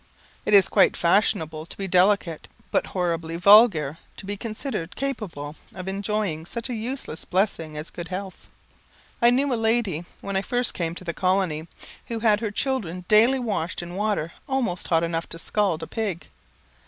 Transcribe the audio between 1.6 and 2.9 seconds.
to be delicate, but